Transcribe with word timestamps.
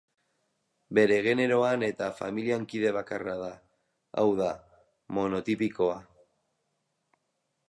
Bere 0.97 1.17
generoan 1.27 1.85
eta 1.89 2.07
familian 2.21 2.65
kide 2.73 2.95
bakarra 2.97 3.37
da, 3.43 3.53
hau 4.23 4.27
da, 4.43 4.51
monotipikoa. 5.19 6.05